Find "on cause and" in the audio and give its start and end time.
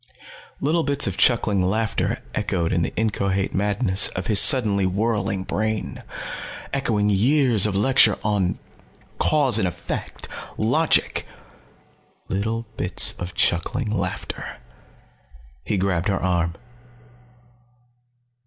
8.23-9.67